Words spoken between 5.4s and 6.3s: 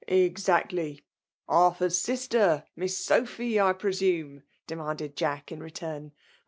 in return.